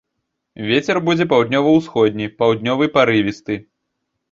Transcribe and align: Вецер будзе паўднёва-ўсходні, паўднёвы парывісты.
Вецер 0.69 0.99
будзе 1.09 1.27
паўднёва-ўсходні, 1.35 2.31
паўднёвы 2.41 2.91
парывісты. 2.99 3.61